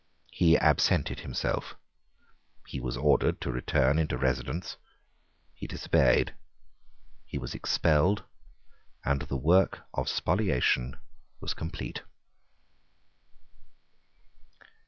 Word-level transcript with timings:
He 0.31 0.57
absented 0.57 1.19
himself; 1.19 1.75
he 2.65 2.79
was 2.79 2.97
ordered 2.97 3.39
to 3.41 3.51
return 3.51 3.99
into 3.99 4.17
residence: 4.17 4.77
he 5.53 5.67
disobeyed: 5.67 6.33
he 7.23 7.37
was 7.37 7.53
expelled; 7.53 8.23
and 9.05 9.21
the 9.21 9.37
work 9.37 9.81
of 9.93 10.09
spoliation 10.09 10.97
was 11.39 11.53
complete. 11.53 12.01